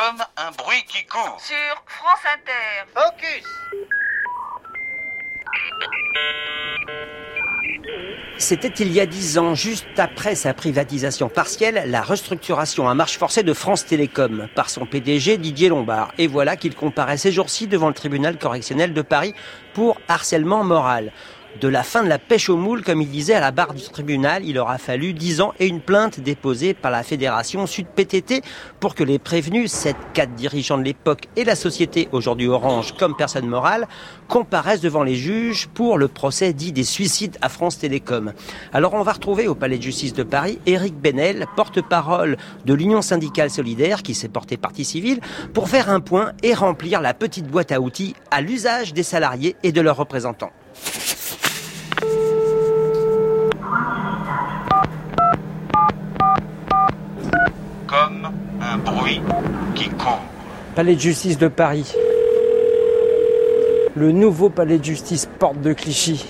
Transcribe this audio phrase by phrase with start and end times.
[0.00, 1.38] Comme un bruit qui court.
[1.38, 2.88] Sur France Inter.
[2.94, 3.44] Focus
[8.38, 13.18] C'était il y a dix ans, juste après sa privatisation partielle, la restructuration à marche
[13.18, 16.12] forcée de France Télécom par son PDG Didier Lombard.
[16.16, 19.34] Et voilà qu'il comparaît ces jours-ci devant le tribunal correctionnel de Paris
[19.74, 21.12] pour harcèlement moral
[21.60, 23.82] de la fin de la pêche aux moules, comme il disait à la barre du
[23.82, 28.42] tribunal, il aura fallu 10 ans et une plainte déposée par la Fédération Sud PTT
[28.78, 33.16] pour que les prévenus, sept quatre dirigeants de l'époque et la société, aujourd'hui Orange comme
[33.16, 33.88] personne morale,
[34.28, 38.32] comparaissent devant les juges pour le procès dit des suicides à France Télécom.
[38.72, 43.02] Alors on va retrouver au Palais de justice de Paris Éric Benel, porte-parole de l'Union
[43.02, 45.20] syndicale solidaire qui s'est porté partie civile,
[45.52, 49.56] pour faire un point et remplir la petite boîte à outils à l'usage des salariés
[49.62, 50.52] et de leurs représentants.
[57.90, 58.30] Comme
[58.62, 59.20] un bruit
[59.74, 60.20] qui court.
[60.76, 61.92] Palais de justice de Paris.
[63.96, 66.24] Le nouveau palais de justice porte de Clichy.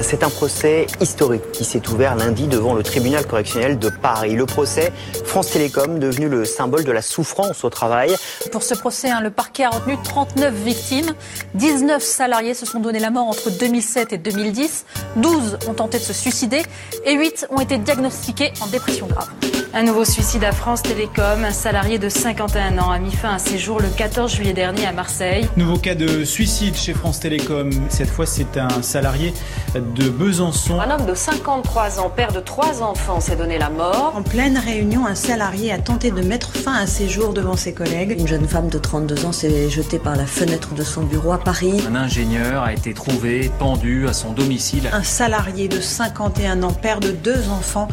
[0.00, 4.36] C'est un procès historique qui s'est ouvert lundi devant le tribunal correctionnel de Paris.
[4.36, 4.92] Le procès
[5.24, 8.14] France Télécom, devenu le symbole de la souffrance au travail.
[8.52, 11.14] Pour ce procès, hein, le parquet a retenu 39 victimes.
[11.54, 14.86] 19 salariés se sont donné la mort entre 2007 et 2010.
[15.16, 16.62] 12 ont tenté de se suicider
[17.04, 19.49] et 8 ont été diagnostiqués en dépression grave.
[19.72, 21.44] Un nouveau suicide à France Télécom.
[21.44, 24.84] Un salarié de 51 ans a mis fin à ses jours le 14 juillet dernier
[24.84, 25.48] à Marseille.
[25.56, 27.70] Nouveau cas de suicide chez France Télécom.
[27.88, 29.32] Cette fois, c'est un salarié
[29.76, 30.80] de Besançon.
[30.80, 34.12] Un homme de 53 ans, père de trois enfants, s'est donné la mort.
[34.16, 37.72] En pleine réunion, un salarié a tenté de mettre fin à ses jours devant ses
[37.72, 38.16] collègues.
[38.18, 41.38] Une jeune femme de 32 ans s'est jetée par la fenêtre de son bureau à
[41.38, 41.80] Paris.
[41.88, 44.90] Un ingénieur a été trouvé pendu à son domicile.
[44.92, 47.86] Un salarié de 51 ans, père de deux enfants,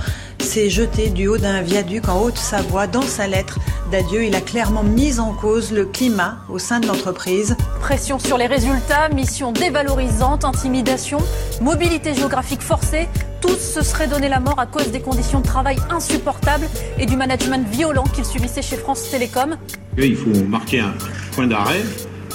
[0.48, 2.88] s'est jeté du haut d'un viaduc en Haute-Savoie.
[2.88, 3.60] Dans sa lettre
[3.92, 7.58] d'adieu, il a clairement mis en cause le climat au sein de l'entreprise.
[7.82, 11.18] Pression sur les résultats, mission dévalorisante, intimidation,
[11.60, 13.10] mobilité géographique forcée.
[13.42, 17.18] Tous se seraient donné la mort à cause des conditions de travail insupportables et du
[17.18, 19.58] management violent qu'ils subissaient chez France Télécom.
[19.98, 20.94] Il faut marquer un
[21.34, 21.84] point d'arrêt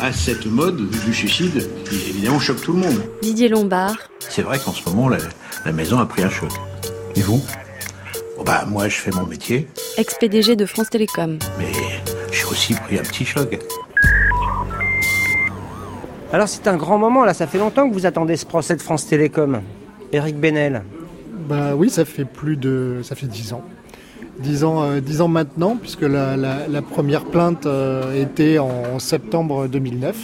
[0.01, 3.03] à cette mode du suicide qui évidemment choque tout le monde.
[3.23, 3.97] Didier Lombard.
[4.29, 5.17] C'est vrai qu'en ce moment, la,
[5.65, 6.51] la maison a pris un choc.
[7.17, 7.43] Et vous?
[8.37, 9.69] Bon bah moi je fais mon métier.
[9.99, 11.39] Ex-PDG de France Télécom.
[11.59, 11.67] Mais
[12.31, 13.59] j'ai aussi pris un petit choc.
[16.33, 18.83] Alors c'est un grand moment là, ça fait longtemps que vous attendez ce procès de
[18.83, 19.61] France Télécom.
[20.13, 20.83] Éric Benel.
[21.49, 23.01] Bah oui, ça fait plus de.
[23.03, 23.63] ça fait dix ans.
[24.39, 28.99] Dix ans, euh, dix ans maintenant, puisque la, la- la première plainte euh, était en
[28.99, 30.17] septembre 2009.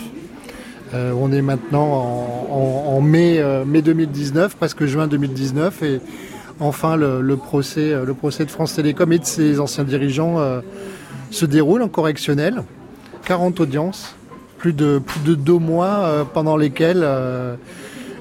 [0.94, 6.00] Euh, on est maintenant en, en- en mai, euh, mai 2019, presque juin 2019, et
[6.60, 10.60] enfin le, procès, de France Télécom et de ses anciens dirigeants euh,
[11.30, 12.62] se déroule en correctionnel.
[13.24, 14.14] 40 audiences,
[14.58, 17.56] plus de, deux mois euh, pendant lesquels euh,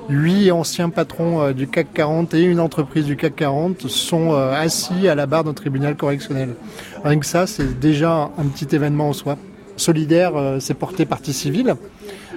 [0.10, 5.16] huit anciens patrons du CAC 40 et une entreprise du CAC 40 sont assis à
[5.16, 6.56] la barre d'un tribunal correctionnel.
[7.04, 9.38] Rien que ça, c'est déjà un petit événement en soi.
[9.76, 11.76] Solidaire, c'est porté partie civile,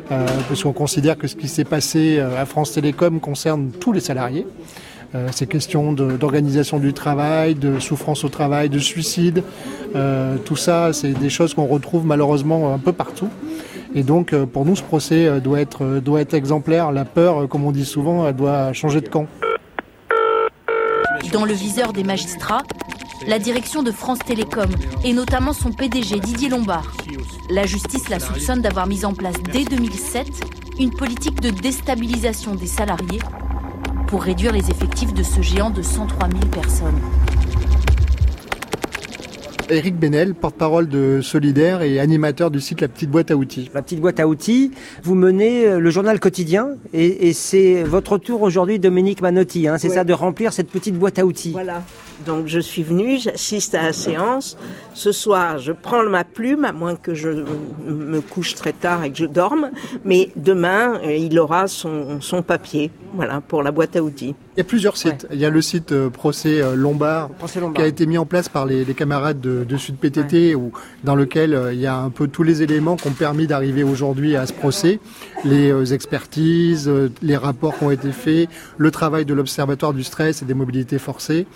[0.09, 4.47] parce qu'on considère que ce qui s'est passé à France Télécom concerne tous les salariés.
[5.15, 9.43] Euh, ces questions d'organisation du travail, de souffrance au travail, de suicide,
[9.97, 13.29] euh, tout ça, c'est des choses qu'on retrouve malheureusement un peu partout.
[13.93, 16.93] Et donc, euh, pour nous, ce procès doit être, exemplaire.
[16.93, 19.27] La peur, comme on dit souvent, elle doit changer de camp.
[21.33, 22.63] Dans le viseur des magistrats,
[23.27, 24.71] la direction de France Télécom
[25.05, 26.93] et notamment son PDG Didier Lombard.
[27.51, 30.27] La justice la soupçonne d'avoir mis en place dès 2007
[30.79, 33.19] une politique de déstabilisation des salariés
[34.11, 36.99] pour réduire les effectifs de ce géant de 103 000 personnes.
[39.73, 43.71] Eric Benel, porte-parole de Solidaire et animateur du site La Petite Boîte à Outils.
[43.73, 44.73] La petite boîte à outils,
[45.05, 49.79] vous menez euh, le journal quotidien et, et c'est votre tour aujourd'hui, Dominique Manotti, hein,
[49.79, 49.95] c'est Ouais.
[49.95, 51.53] ça, de remplir cette petite boîte à outils.
[51.53, 51.85] Voilà.
[52.27, 54.57] Donc je suis venue, j'assiste à la séance.
[54.95, 57.45] Ce soir, je prends ma plume, à moins que je
[57.87, 59.71] me couche très tard et que je dorme.
[60.05, 64.35] Mais demain, euh, il aura son, son papier, voilà, pour la boîte à outils.
[64.57, 65.29] Il y a plusieurs sites.
[65.33, 67.77] Il y a le site euh, Procès euh, Lombard, Procès Lombard.
[67.77, 70.73] qui a été mis en place par les, les camarades de, de Sud PTT, où,
[71.05, 73.85] dans lequel euh, il y a un peu tous les éléments qui ont permis d'arriver
[73.85, 74.99] aujourd'hui à ce procès.
[75.45, 76.91] Les expertises,
[77.23, 80.99] les rapports qui ont été faits, le travail de l'Observatoire du stress et des mobilités
[80.99, 81.47] forcées.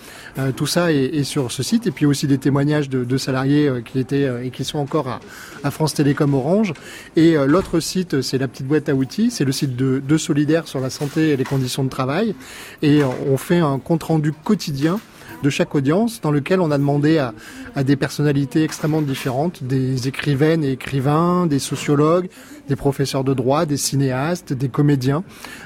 [0.55, 1.85] Tout ça est, sur ce site.
[1.87, 5.19] Et puis aussi des témoignages de, salariés euh, qui étaient euh, et qui sont encore
[5.63, 6.73] à, France Télécom Orange.
[7.15, 9.31] Et euh, l'autre site, c'est la petite boîte à outils.
[9.31, 12.35] C'est le site de, de Solidaire sur la santé et les conditions de travail.
[12.81, 14.99] Et on fait un compte rendu quotidien
[15.43, 20.63] de chaque audience dans lequel on a demandé à des personnalités extrêmement différentes, des écrivaines
[20.63, 22.29] et écrivains, des sociologues,
[22.67, 25.23] des professeurs de droit, des cinéastes, des comédiens,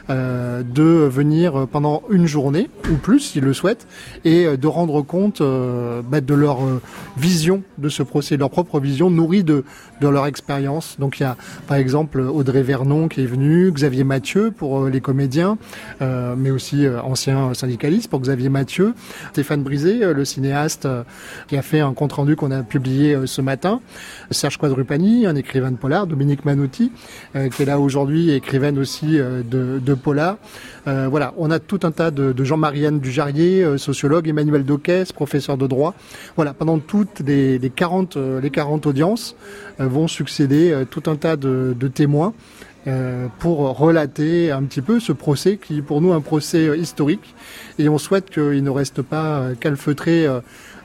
[0.09, 3.87] euh, de venir pendant une journée ou plus s'ils le souhaitent
[4.25, 6.81] et euh, de rendre compte euh, bah, de leur euh,
[7.17, 9.63] vision de ce procès, leur propre vision nourrie de,
[10.01, 10.97] de leur expérience.
[10.99, 11.37] Donc il y a
[11.67, 15.57] par exemple Audrey Vernon qui est venue, Xavier Mathieu pour les comédiens,
[16.01, 18.93] euh, mais aussi ancien syndicaliste pour Xavier Mathieu,
[19.31, 20.87] Stéphane Brisé, le cinéaste
[21.47, 23.81] qui a fait un compte rendu qu'on a publié ce matin,
[24.31, 26.88] Serge Quadrupani, un écrivain de polar, Dominique Manotti,
[27.35, 30.37] euh, qui est là aujourd'hui, écrivaine aussi euh, de, de polar.
[30.87, 35.57] Euh, voilà, on a tout un tas de, de Jean-Marianne Dujarrier, sociologue, Emmanuel Doquès, professeur
[35.57, 35.93] de droit.
[36.35, 39.35] Voilà, pendant toutes les, les 40, euh, les 40 audiences
[39.77, 42.33] vont succéder tout un tas de témoins
[42.87, 46.77] euh, pour relater un petit peu ce procès qui est pour nous un procès euh,
[46.77, 47.35] historique
[47.77, 50.25] et on souhaite qu'il ne reste pas euh, calfeutré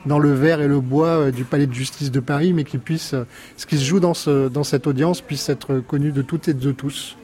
[0.05, 3.15] dans le verre et le bois du palais de justice de Paris mais qu'il puisse
[3.55, 6.53] ce qui se joue dans, ce, dans cette audience puisse être connu de toutes et
[6.53, 7.15] de tous.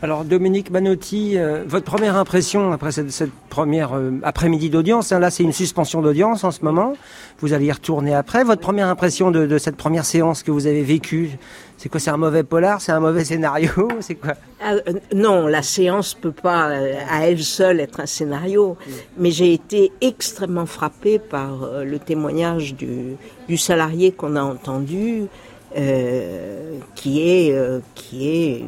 [0.00, 5.18] Alors Dominique Manotti, euh, votre première impression après cette, cette première euh, après-midi d'audience, hein,
[5.18, 6.92] là c'est une suspension d'audience en ce moment,
[7.40, 10.68] vous allez y retourner après, votre première impression de, de cette première séance que vous
[10.68, 11.30] avez vécue,
[11.78, 14.34] c'est quoi, c'est un mauvais polar, c'est un mauvais scénario, c'est quoi?
[14.62, 16.70] Ah, euh, non, la séance peut pas
[17.10, 18.76] à elle seule être un scénario,
[19.16, 23.16] mais j'ai été extrêmement frappée par le témoignage du,
[23.48, 25.26] du salarié qu'on a entendu,
[25.76, 28.66] euh, qui est euh, qui est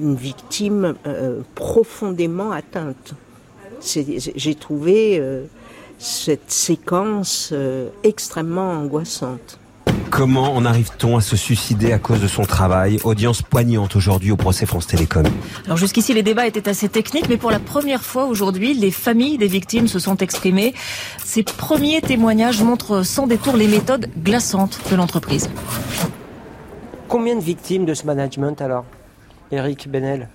[0.00, 3.14] une victime euh, profondément atteinte.
[3.82, 5.44] J'ai trouvé euh,
[5.98, 9.58] cette séquence euh, extrêmement angoissante.
[10.10, 12.98] Comment en arrive-t-on à se suicider à cause de son travail?
[13.04, 15.24] Audience poignante aujourd'hui au procès France Télécom.
[15.66, 19.38] Alors jusqu'ici, les débats étaient assez techniques, mais pour la première fois aujourd'hui, les familles
[19.38, 20.74] des victimes se sont exprimées.
[21.24, 25.48] Ces premiers témoignages montrent sans détour les méthodes glaçantes de l'entreprise.
[27.10, 28.84] Combien de victimes de ce management alors
[29.50, 30.28] Eric Benel?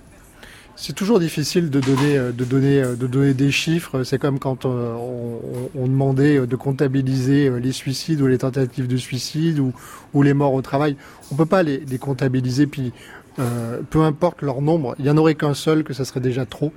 [0.76, 4.02] C'est toujours difficile de donner, euh, de donner, euh, de donner des chiffres.
[4.02, 4.94] C'est comme quand euh,
[5.74, 10.60] on, demandait de comptabiliser les suicides ou les tentatives de suicide ou, les morts au
[10.60, 10.98] travail.
[11.32, 12.66] On peut pas les, comptabiliser.
[12.66, 12.92] Puis
[13.90, 16.72] peu importe leur nombre, il y en aurait qu'un seul, que ça serait déjà trop.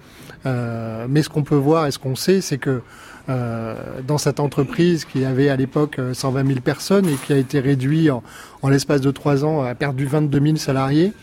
[0.46, 2.82] Mais ce qu'on peut voir et ce qu'on sait, c'est que
[3.30, 7.60] dans cette entreprise qui avait à l'époque euh, 120 000 personnes et qui a été
[7.60, 8.24] réduit en,
[8.62, 11.14] en l'espace de trois ans, a perdu 22 000 salariés.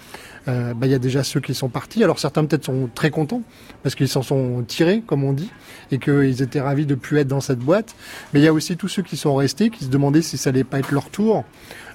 [0.48, 2.04] Euh, bah, il y a déjà ceux qui sont partis.
[2.04, 3.42] Alors certains peut-être sont très contents
[3.82, 5.50] parce qu'ils s'en sont tirés, comme on dit,
[5.90, 7.96] et qu'ils étaient ravis de plus être dans cette boîte.
[8.32, 10.50] Mais il y a aussi tous ceux qui sont restés, qui se demandaient si ça
[10.50, 11.44] allait pas être leur tour.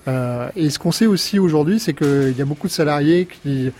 [0.08, 3.68] Euh, et ce qu'on sait aussi aujourd'hui, c'est qu'il y a beaucoup de salariés qui
[3.68, 3.72] euh,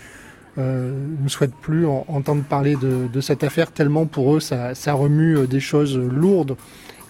[0.56, 4.92] ne souhaitent plus en- entendre parler de, de cette affaire tellement pour eux ça, ça
[4.92, 6.56] remue euh, des choses lourdes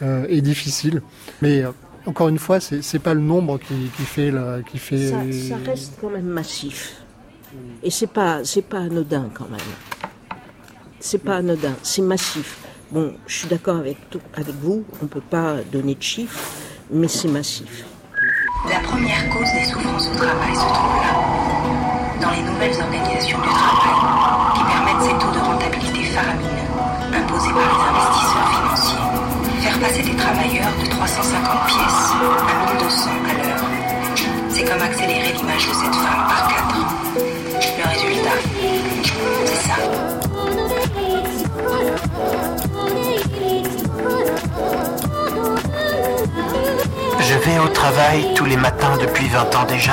[0.03, 1.03] euh, et difficiles.
[1.41, 1.71] Mais euh,
[2.07, 4.33] encore une fois, c'est c'est pas le nombre qui, qui fait
[4.71, 5.09] qui fait.
[5.09, 5.17] Ça,
[5.49, 6.97] ça reste quand même massif.
[7.83, 9.61] Et c'est pas, c'est pas anodin quand même.
[11.01, 12.59] C'est pas anodin, c'est massif.
[12.91, 16.39] Bon, je suis d'accord avec, tout- avec vous, on peut pas donner de chiffres,
[16.91, 17.85] mais c'est massif.
[18.71, 20.82] La première cause des souffrances au travail se trouve
[35.63, 36.63] accélérer l'image de cette femme par 4.
[37.79, 38.37] Le résultat,
[39.47, 39.77] c'est ça.
[47.21, 49.93] Je vais au travail tous les matins depuis 20 ans déjà.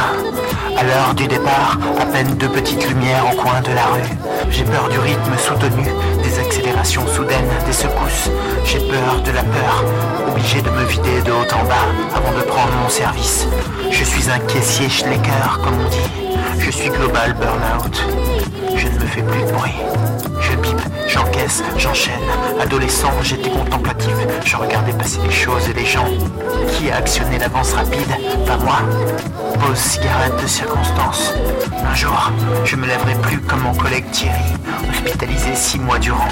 [0.78, 4.29] À l'heure du départ, à peine deux petites lumières au coin de la rue.
[4.50, 5.88] J'ai peur du rythme soutenu,
[6.24, 8.30] des accélérations soudaines, des secousses.
[8.66, 9.84] J'ai peur de la peur,
[10.28, 13.48] obligé de me vider de haut en bas avant de prendre mon service.
[13.92, 16.60] Je suis un caissier Schlecker, comme on dit.
[16.60, 18.04] Je suis global burnout.
[18.76, 20.29] Je ne me fais plus de bruit.
[20.50, 22.20] Je j'encaisse, j'enchaîne.
[22.60, 24.14] Adolescent, j'étais contemplatif.
[24.44, 26.08] Je regardais passer les choses et les gens.
[26.72, 28.10] Qui a actionné l'avance rapide?
[28.46, 28.80] Pas moi.
[29.60, 31.34] Pause cigarette de circonstance.
[31.86, 32.32] Un jour,
[32.66, 34.40] je me lèverai plus comme mon collègue Thierry,
[34.90, 36.28] hospitalisé six mois durant.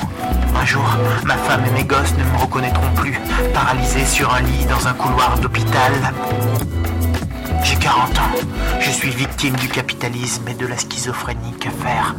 [0.60, 3.20] Un jour, ma femme et mes gosses ne me reconnaîtront plus,
[3.54, 5.92] paralysés sur un lit dans un couloir d'hôpital.
[7.64, 8.48] J'ai 40 ans.
[8.80, 11.54] Je suis victime du capitalisme et de la schizophrénie.
[11.60, 12.16] Que faire?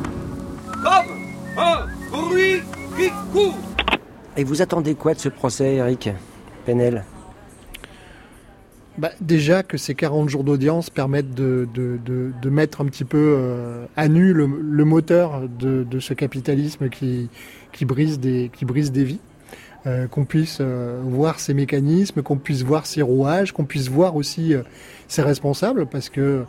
[1.58, 2.62] Un bruit
[2.96, 3.54] qui court.
[4.36, 6.10] Et vous attendez quoi de ce procès, Eric
[6.64, 7.04] Penel?
[8.96, 13.04] Bah, déjà que ces 40 jours d'audience permettent de, de, de, de mettre un petit
[13.04, 17.28] peu euh, à nu le, le moteur de, de ce capitalisme qui,
[17.72, 19.20] qui, brise des, qui brise des vies.
[20.10, 24.52] qu'on puisse voir ces mécanismes, qu'on puisse voir ces rouages, qu'on puisse voir aussi
[25.06, 26.44] ses responsables, parce que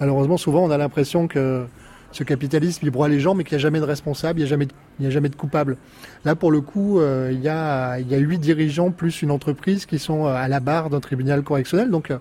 [0.00, 1.64] malheureusement souvent on a l'impression que
[2.12, 4.46] ce capitalisme, il broie les gens, mais qu'il n'y a jamais de responsable, il n'y
[5.06, 5.78] a, jamais de, coupable.
[6.24, 10.26] Là, pour le coup, euh, il, y a, huit dirigeants plus une entreprise qui sont
[10.26, 11.90] euh, à la barre d'un tribunal correctionnel.
[11.90, 12.18] Donc, euh,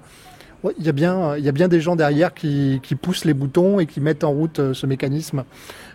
[0.78, 4.24] il, y a bien, des gens derrière qui, qui poussent les boutons et qui mettent
[4.24, 5.44] en route ce mécanisme.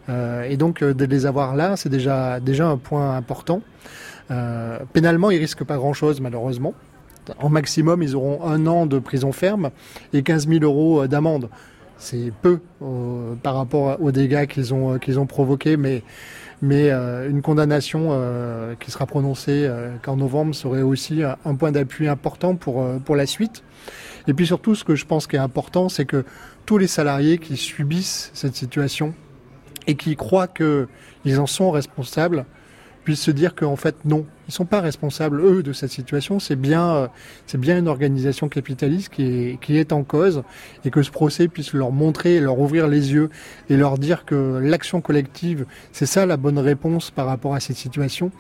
[0.09, 3.63] et donc, de les avoir là, c'est déjà, déjà un point important.
[4.93, 6.75] pénalement, ils risquent pas grand-chose, malheureusement.
[7.39, 9.71] En maximum, ils auront un an de prison ferme
[10.13, 11.49] et 15 000 euros d'amende
[11.99, 16.03] c'est peu euh, par rapport aux dégâts qu'ils ont, euh, qu'ils provoqués, mais,
[16.63, 18.11] mais euh, une condamnation
[18.81, 19.71] qui sera prononcée
[20.03, 23.63] qu'en novembre serait aussi un point d'appui important pour, pour la suite.
[24.29, 26.25] Et puis surtout, ce que je pense qui est important, c'est que
[26.65, 29.15] tous les salariés qui subissent cette situation
[29.87, 32.45] et qui croient qu'ils en sont responsables
[33.07, 36.41] puissent se dire qu'en fait non, ils sont pas responsables eux de cette situation.
[36.41, 37.07] C'est bien, euh,
[37.47, 40.43] c'est bien une organisation capitaliste qui est, qui est en cause
[40.85, 43.31] et que ce procès puisse leur montrer, leur ouvrir les yeux
[43.71, 47.77] et leur dire que l'action collective, c'est ça la bonne réponse par rapport à cette
[47.77, 48.33] situation.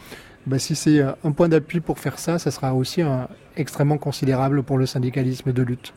[0.48, 4.64] Ben, si c'est un point d'appui pour faire ça, ça sera aussi un, extrêmement considérable
[4.64, 5.94] pour le syndicalisme de lutte.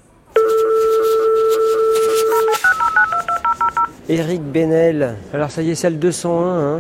[4.07, 6.79] Éric Benel, alors ça y est, c'est le 201, hein,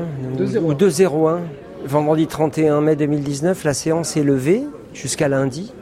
[0.63, 1.41] ou 201.
[1.85, 5.73] Vendredi 31 mai 2019, la séance est levée jusqu'à lundi.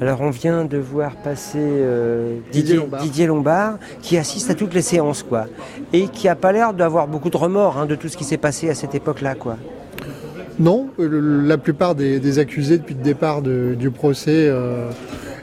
[0.00, 3.78] Alors on vient de voir passer euh, Didier, Lombard.
[4.00, 5.46] qui assiste à toutes les séances, quoi,
[5.92, 8.38] et qui a pas l'air d'avoir beaucoup de remords hein, de tout ce qui s'est
[8.38, 9.58] passé à cette époque-là, quoi.
[10.58, 14.90] Non, euh, la plupart des, accusés depuis le départ du procès euh,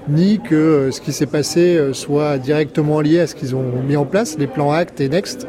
[0.07, 4.05] nient que ce qui s'est passé soit directement lié à ce qu'ils ont mis en
[4.05, 5.47] place, les plans Act et Next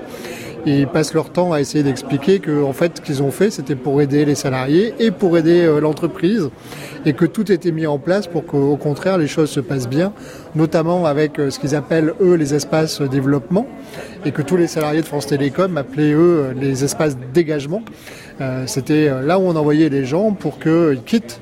[0.67, 3.75] ils passent leur temps à essayer d'expliquer que en fait ce qu'ils ont fait c'était
[3.75, 6.51] pour aider les salariés et pour aider euh, l'entreprise
[7.07, 10.13] et que tout était mis en place pour qu'au contraire les choses se passent bien,
[10.55, 13.67] notamment avec euh, ce qu'ils appellent eux les espaces développement
[14.25, 17.83] et que tous les salariés de France Télécom appelaient eux les espaces dégagement.
[18.41, 21.41] Euh, c'était là où on envoyait les gens pour qu'ils quittent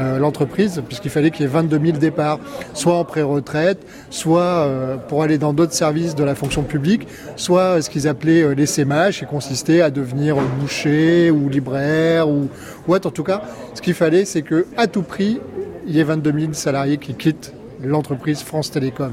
[0.00, 2.38] euh, l'entreprise, puisqu'il fallait qu'il y ait 22 000 départs,
[2.72, 7.82] soit en pré-retraite, soit euh, pour aller dans d'autres services de la fonction publique, soit
[7.82, 12.48] ce qu'ils appelaient euh, les SEMAG, qui consistait à devenir boucher ou libraire ou,
[12.88, 13.08] autre.
[13.08, 13.42] En tout cas,
[13.74, 15.38] ce qu'il fallait, c'est que à tout prix,
[15.86, 17.52] il y ait 22 000 salariés qui quittent
[17.82, 19.12] l'entreprise France Télécom.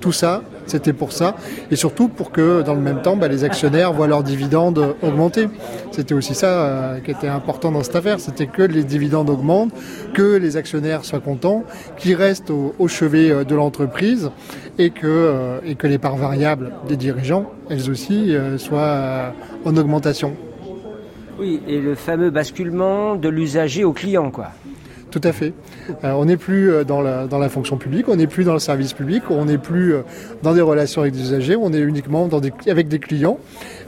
[0.00, 1.36] Tout ça, c'était pour ça,
[1.70, 5.48] et surtout pour que dans le même temps, bah, les actionnaires voient leurs dividendes augmenter.
[5.92, 9.72] C'était aussi ça euh, qui était important dans cette affaire, c'était que les dividendes augmentent,
[10.14, 11.64] que les actionnaires soient contents,
[11.96, 14.30] qu'ils restent au, chevet euh, de l'entreprise,
[14.78, 19.32] euh, et que les parts variables des dirigeants, elles aussi, soient
[19.64, 20.34] en augmentation.
[21.38, 24.48] Oui, et le fameux basculement de l'usager au client, quoi.
[25.16, 25.54] Tout à fait.
[26.04, 28.92] Euh, on n'est plus euh, dans la, fonction publique, on n'est plus dans le service
[28.92, 30.02] public, on n'est plus euh,
[30.42, 32.28] dans des relations avec des usagers, on est uniquement
[32.68, 33.38] avec des clients.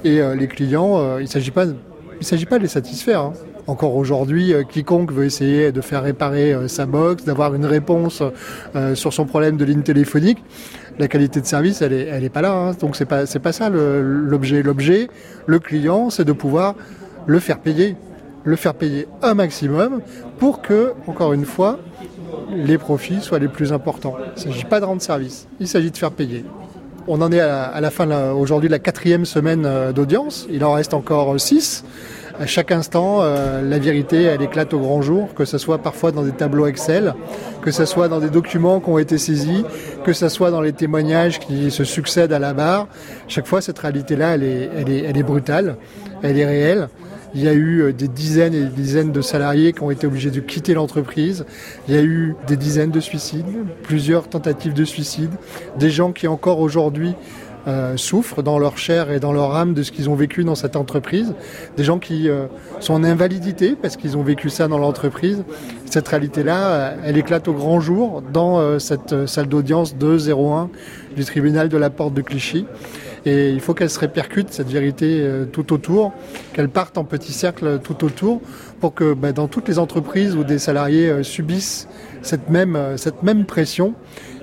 [0.04, 3.20] Et les clients, il ne s'agit pas, de les satisfaire.
[3.20, 3.32] Hein.
[3.66, 8.22] Encore aujourd'hui, quiconque veut essayer de faire réparer sa box, d'avoir une réponse
[8.94, 10.42] sur son problème de ligne téléphonique,
[10.98, 12.54] la qualité de service, elle n'est pas là.
[12.54, 12.72] Hein.
[12.80, 14.62] Donc c'est pas pas ça l'objet.
[14.62, 15.08] L'objet,
[15.46, 16.74] le client, c'est de pouvoir
[17.26, 17.96] le faire payer
[18.48, 20.00] le faire payer un maximum
[20.38, 21.78] pour que, encore une fois,
[22.50, 24.16] les profits soient les plus importants.
[24.36, 26.44] Il ne s'agit pas de rendre service, il s'agit de faire payer.
[27.06, 30.46] On en est à la, fin aujourd'hui de la quatrième semaine euh, d'audience.
[30.50, 31.84] Il en reste encore six.
[32.38, 36.12] À chaque instant, euh, la vérité, elle éclate au grand jour, que ce soit parfois
[36.12, 37.14] dans des tableaux Excel,
[37.62, 39.64] que ce soit dans des documents qui ont été saisis,
[40.04, 42.88] que ce soit dans les témoignages qui se succèdent à la barre.
[43.26, 44.42] Chaque fois, cette réalité-là, elle
[45.16, 45.76] est brutale,
[46.22, 46.88] elle est réelle.
[47.38, 50.08] Il y a eu euh, des dizaines et des dizaines de salariés qui ont été
[50.08, 51.46] obligés de quitter l'entreprise.
[51.86, 53.46] Il y a eu des dizaines de suicides,
[53.84, 55.30] plusieurs tentatives de suicide,
[55.78, 57.14] des gens qui encore aujourd'hui
[57.68, 60.56] euh, souffrent dans leur chair et dans leur âme de ce qu'ils ont vécu dans
[60.56, 61.32] cette entreprise,
[61.76, 62.46] des gens qui euh,
[62.80, 65.44] sont en invalidité parce qu'ils ont vécu ça dans l'entreprise.
[65.84, 70.70] Cette réalité-là, elle éclate au grand jour dans cette salle d'audience 201
[71.14, 72.66] du tribunal de la Porte de Clichy.
[73.26, 76.12] Et il faut qu'elle se répercute, cette vérité, euh, tout autour,
[76.52, 78.40] qu'elle parte en petits cercles tout autour,
[78.80, 81.88] pour que bah, dans toutes les entreprises où des salariés euh, subissent
[82.22, 83.94] cette même, euh, cette même pression,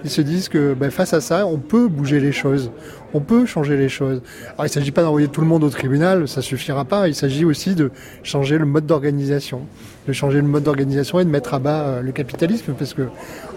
[0.03, 2.71] ils se disent que bah, face à ça, on peut bouger les choses,
[3.13, 4.21] on peut changer les choses.
[4.53, 7.15] Alors il ne s'agit pas d'envoyer tout le monde au tribunal, ça suffira pas, il
[7.15, 7.91] s'agit aussi de
[8.23, 9.61] changer le mode d'organisation,
[10.07, 13.03] de changer le mode d'organisation et de mettre à bas le capitalisme, parce que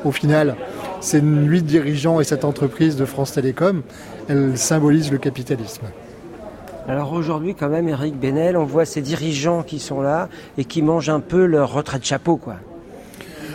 [0.05, 0.57] au final,
[1.01, 3.83] ces huit dirigeants et cette entreprise de France Télécom,
[4.29, 5.87] elle symbolise le capitalisme.
[6.89, 10.81] Alors aujourd'hui, quand même, Eric Benel, on voit ces dirigeants qui sont là et qui
[10.81, 12.57] mangent un peu leur retraite chapeau, quoi.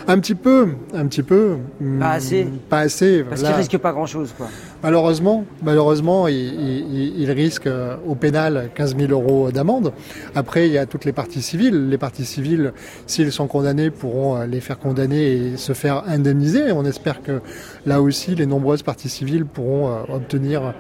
[0.08, 1.58] Un petit peu, un petit peu.
[2.00, 2.48] Pas assez.
[2.70, 3.24] Pas assez.
[3.24, 4.48] Parce risquent pas grand-chose, quoi.
[4.82, 9.94] Malheureusement, malheureusement, il, il, il risque euh, au pénal 15 000 euros d'amende.
[10.36, 11.90] Après, il y a toutes les parties civiles.
[11.90, 12.74] Les parties civiles,
[13.08, 16.72] s'ils sont condamnés, pourront euh, les faire condamner et se faire indemniser.
[16.74, 17.42] On espère que
[17.86, 20.74] là aussi, les nombreuses parties civiles pourront euh, obtenir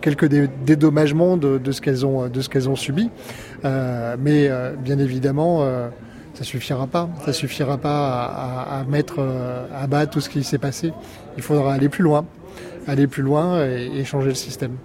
[0.00, 0.26] quelques
[0.64, 3.10] dédommagements de, de ce qu'elles ont, de ce qu'elles ont subi.
[3.66, 4.50] Euh, mais
[4.82, 5.62] bien évidemment,
[6.40, 7.06] ça suffira pas.
[7.26, 8.24] Ça suffira pas
[8.80, 9.20] à, mettre
[9.74, 10.90] à bas tout ce qui s'est passé.
[11.36, 12.24] Il faudra aller plus loin,
[12.86, 14.78] aller plus loin et changer le système.